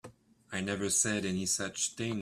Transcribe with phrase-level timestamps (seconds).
[0.51, 2.19] I never said any such thing.